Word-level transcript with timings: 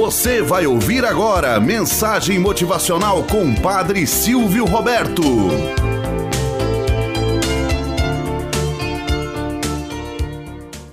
Você 0.00 0.40
vai 0.40 0.66
ouvir 0.66 1.04
agora 1.04 1.60
mensagem 1.60 2.38
motivacional 2.38 3.22
com 3.24 3.54
Padre 3.54 4.06
Silvio 4.06 4.64
Roberto. 4.64 5.22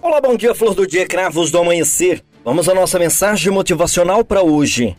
Olá, 0.02 0.20
bom 0.20 0.36
dia, 0.36 0.54
flor 0.54 0.76
do 0.76 0.86
dia, 0.86 1.08
cravos 1.08 1.50
do 1.50 1.58
amanhecer. 1.58 2.22
Vamos 2.44 2.68
à 2.68 2.74
nossa 2.76 3.00
mensagem 3.00 3.50
motivacional 3.50 4.26
para 4.26 4.44
hoje. 4.44 4.98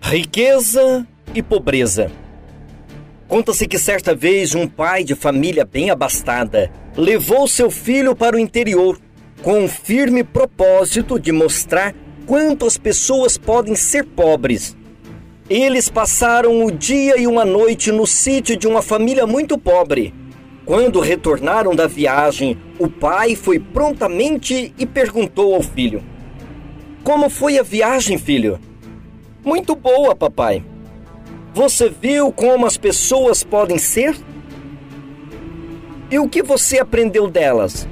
Riqueza 0.00 1.06
e 1.32 1.40
pobreza. 1.44 2.10
Conta-se 3.28 3.68
que 3.68 3.78
certa 3.78 4.16
vez 4.16 4.52
um 4.52 4.66
pai 4.66 5.04
de 5.04 5.14
família 5.14 5.64
bem 5.64 5.90
abastada 5.90 6.72
levou 6.96 7.46
seu 7.46 7.70
filho 7.70 8.16
para 8.16 8.34
o 8.34 8.40
interior 8.40 8.98
com 9.42 9.64
o 9.64 9.68
firme 9.68 10.24
propósito 10.24 11.20
de 11.20 11.30
mostrar 11.30 11.94
quanto 12.26 12.66
as 12.66 12.76
pessoas 12.76 13.36
podem 13.36 13.74
ser 13.74 14.04
pobres. 14.04 14.76
Eles 15.48 15.88
passaram 15.88 16.64
o 16.64 16.72
dia 16.72 17.18
e 17.18 17.26
uma 17.26 17.44
noite 17.44 17.92
no 17.92 18.06
sítio 18.06 18.56
de 18.56 18.66
uma 18.66 18.80
família 18.80 19.26
muito 19.26 19.58
pobre. 19.58 20.14
Quando 20.64 21.00
retornaram 21.00 21.74
da 21.74 21.86
viagem, 21.86 22.58
o 22.78 22.88
pai 22.88 23.36
foi 23.36 23.58
prontamente 23.58 24.72
e 24.78 24.86
perguntou 24.86 25.54
ao 25.54 25.62
filho: 25.62 26.02
Como 27.02 27.28
foi 27.28 27.58
a 27.58 27.62
viagem, 27.62 28.16
filho? 28.16 28.58
Muito 29.44 29.76
boa, 29.76 30.16
papai. 30.16 30.64
Você 31.52 31.90
viu 31.90 32.32
como 32.32 32.64
as 32.64 32.78
pessoas 32.78 33.44
podem 33.44 33.76
ser? 33.76 34.16
E 36.10 36.18
o 36.18 36.28
que 36.28 36.42
você 36.42 36.80
aprendeu 36.80 37.28
delas? 37.28 37.86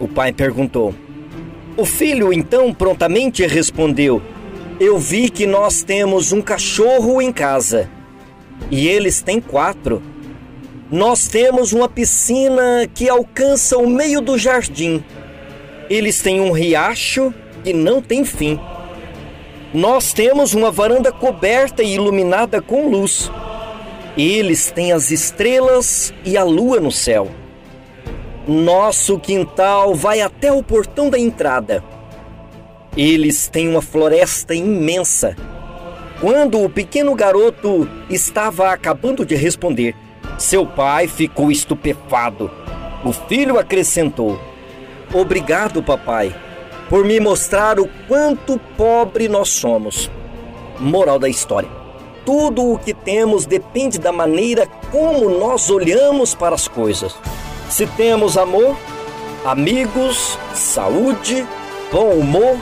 O 0.00 0.08
pai 0.08 0.32
perguntou. 0.32 0.92
O 1.78 1.84
filho 1.84 2.32
então 2.32 2.74
prontamente 2.74 3.46
respondeu: 3.46 4.20
Eu 4.80 4.98
vi 4.98 5.30
que 5.30 5.46
nós 5.46 5.84
temos 5.84 6.32
um 6.32 6.42
cachorro 6.42 7.22
em 7.22 7.32
casa 7.32 7.88
e 8.68 8.88
eles 8.88 9.22
têm 9.22 9.40
quatro. 9.40 10.02
Nós 10.90 11.28
temos 11.28 11.72
uma 11.72 11.88
piscina 11.88 12.90
que 12.92 13.08
alcança 13.08 13.78
o 13.78 13.88
meio 13.88 14.20
do 14.20 14.36
jardim. 14.36 15.04
Eles 15.88 16.20
têm 16.20 16.40
um 16.40 16.50
riacho 16.50 17.32
que 17.62 17.72
não 17.72 18.02
tem 18.02 18.24
fim. 18.24 18.58
Nós 19.72 20.12
temos 20.12 20.54
uma 20.54 20.72
varanda 20.72 21.12
coberta 21.12 21.80
e 21.80 21.94
iluminada 21.94 22.60
com 22.60 22.90
luz. 22.90 23.30
Eles 24.16 24.72
têm 24.72 24.90
as 24.90 25.12
estrelas 25.12 26.12
e 26.24 26.36
a 26.36 26.42
lua 26.42 26.80
no 26.80 26.90
céu. 26.90 27.28
Nosso 28.48 29.18
quintal 29.18 29.94
vai 29.94 30.22
até 30.22 30.50
o 30.50 30.62
portão 30.62 31.10
da 31.10 31.18
entrada. 31.18 31.84
Eles 32.96 33.46
têm 33.46 33.68
uma 33.68 33.82
floresta 33.82 34.54
imensa. 34.54 35.36
Quando 36.18 36.64
o 36.64 36.70
pequeno 36.70 37.14
garoto 37.14 37.86
estava 38.08 38.70
acabando 38.70 39.26
de 39.26 39.34
responder, 39.34 39.94
seu 40.38 40.64
pai 40.64 41.06
ficou 41.06 41.52
estupefado. 41.52 42.50
O 43.04 43.12
filho 43.12 43.58
acrescentou: 43.58 44.40
Obrigado, 45.12 45.82
papai, 45.82 46.34
por 46.88 47.04
me 47.04 47.20
mostrar 47.20 47.78
o 47.78 47.86
quanto 48.08 48.58
pobre 48.78 49.28
nós 49.28 49.50
somos. 49.50 50.10
Moral 50.80 51.18
da 51.18 51.28
história: 51.28 51.68
tudo 52.24 52.72
o 52.72 52.78
que 52.78 52.94
temos 52.94 53.44
depende 53.44 53.98
da 53.98 54.10
maneira 54.10 54.66
como 54.90 55.28
nós 55.28 55.68
olhamos 55.68 56.34
para 56.34 56.54
as 56.54 56.66
coisas. 56.66 57.14
Se 57.68 57.86
temos 57.86 58.38
amor, 58.38 58.76
amigos, 59.44 60.38
saúde, 60.54 61.46
bom 61.92 62.12
humor, 62.12 62.56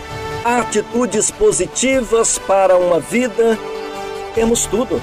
atitudes 0.45 1.31
positivas 1.31 2.39
para 2.39 2.77
uma 2.77 2.99
vida, 2.99 3.57
temos 4.35 4.67
tudo. 4.67 5.01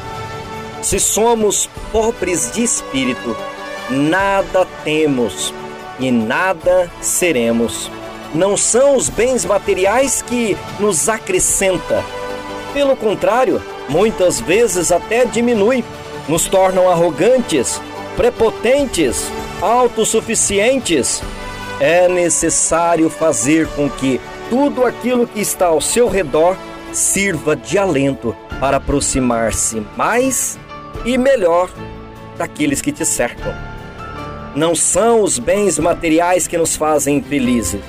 Se 0.82 1.00
somos 1.00 1.70
pobres 1.92 2.52
de 2.52 2.64
espírito, 2.64 3.36
nada 3.90 4.68
temos 4.84 5.54
e 6.00 6.12
nada 6.12 6.92
seremos. 7.02 7.90
Não 8.36 8.58
são 8.58 8.98
os 8.98 9.08
bens 9.08 9.46
materiais 9.46 10.22
que 10.22 10.58
nos 10.80 11.08
acrescenta. 11.08 12.04
Pelo 12.74 12.96
contrário, 12.98 13.62
muitas 13.88 14.42
vezes 14.42 14.92
até 14.92 15.24
diminui, 15.24 15.84
nos 16.28 16.46
tornam 16.48 16.90
arrogantes, 16.90 17.80
prepotentes, 18.16 19.32
autossuficientes, 19.62 21.22
é 21.80 22.08
necessário 22.08 23.10
fazer 23.10 23.68
com 23.70 23.90
que 23.90 24.20
tudo 24.50 24.86
aquilo 24.86 25.28
que 25.28 25.42
está 25.42 25.68
ao 25.68 25.82
seu 25.82 26.08
redor 26.08 26.56
sirva 26.92 27.56
de 27.56 27.78
alento 27.78 28.36
para 28.60 28.78
aproximar-se 28.78 29.82
mais 29.98 30.60
e 31.04 31.18
melhor 31.18 31.70
daqueles 32.38 32.82
que 32.82 32.92
te 32.92 33.06
cercam. 33.06 33.54
Não 34.56 34.76
são 34.76 35.22
os 35.22 35.40
bens 35.40 35.80
materiais 35.80 36.48
que 36.48 36.58
nos 36.58 36.76
fazem 36.76 37.22
felizes. 37.22 37.82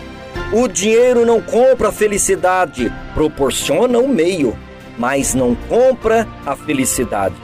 O 0.53 0.67
dinheiro 0.67 1.27
não 1.27 1.41
compra 1.41 1.89
a 1.89 1.93
felicidade, 1.93 2.91
proporciona 3.13 3.99
o 3.99 4.09
meio, 4.09 4.57
mas 4.97 5.35
não 5.35 5.55
compra 5.55 6.27
a 6.47 6.57
felicidade. 6.57 7.35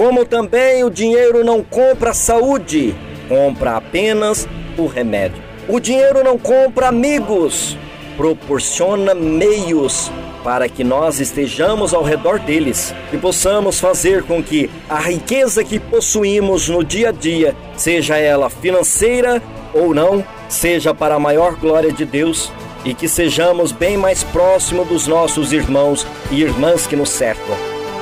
Como 0.00 0.24
também 0.24 0.82
o 0.82 0.88
dinheiro 0.88 1.44
não 1.44 1.62
compra 1.62 2.14
saúde, 2.14 2.96
compra 3.28 3.76
apenas 3.76 4.48
o 4.78 4.86
remédio. 4.86 5.42
O 5.68 5.78
dinheiro 5.78 6.24
não 6.24 6.38
compra 6.38 6.88
amigos, 6.88 7.76
proporciona 8.16 9.14
meios 9.14 10.10
para 10.42 10.70
que 10.70 10.82
nós 10.82 11.20
estejamos 11.20 11.92
ao 11.92 12.02
redor 12.02 12.38
deles 12.38 12.94
e 13.12 13.18
possamos 13.18 13.78
fazer 13.78 14.22
com 14.22 14.42
que 14.42 14.70
a 14.88 14.98
riqueza 14.98 15.62
que 15.62 15.78
possuímos 15.78 16.66
no 16.70 16.82
dia 16.82 17.10
a 17.10 17.12
dia, 17.12 17.54
seja 17.76 18.16
ela 18.16 18.48
financeira 18.48 19.42
ou 19.74 19.92
não, 19.92 20.24
seja 20.48 20.94
para 20.94 21.16
a 21.16 21.20
maior 21.20 21.56
glória 21.56 21.92
de 21.92 22.06
Deus 22.06 22.50
e 22.86 22.94
que 22.94 23.06
sejamos 23.06 23.70
bem 23.70 23.98
mais 23.98 24.24
próximos 24.24 24.88
dos 24.88 25.06
nossos 25.06 25.52
irmãos 25.52 26.06
e 26.30 26.40
irmãs 26.40 26.86
que 26.86 26.96
nos 26.96 27.10
cercam. 27.10 27.79